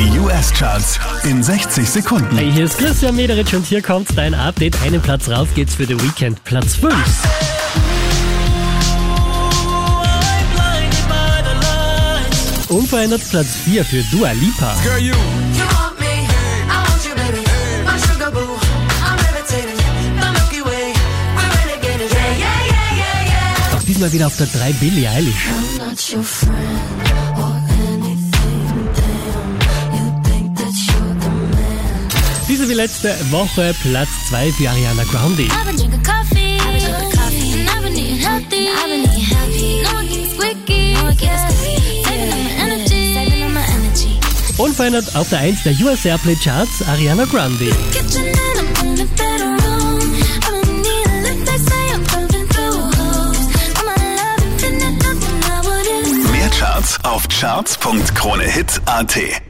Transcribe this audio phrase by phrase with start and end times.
[0.00, 2.34] Die US-Charts in 60 Sekunden.
[2.34, 4.80] Hey, hier ist Christian Mederitsch und hier kommt dein Update.
[4.80, 6.42] Einen Platz rauf geht's für The Weekend.
[6.44, 6.94] Platz 5.
[12.70, 14.74] Unverändert Platz 4 für Dua Lipa.
[14.82, 15.14] Girl, you.
[23.76, 25.48] Auch diesmal wieder auf der 3 Billie Eilish.
[32.50, 35.46] Diese wie letzte Woche Platz 2 für Ariana Grande.
[44.56, 47.66] Unverändert auf der 1 der US Airplay Charts Ariana Grande.
[56.32, 59.49] Mehr Charts auf charts.kronehit.at